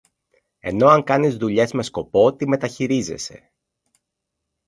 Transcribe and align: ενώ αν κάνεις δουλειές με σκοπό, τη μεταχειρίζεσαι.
ενώ 0.59 0.87
αν 0.87 1.03
κάνεις 1.03 1.37
δουλειές 1.37 1.71
με 1.73 1.83
σκοπό, 1.83 2.35
τη 2.35 2.47
μεταχειρίζεσαι. 2.47 3.51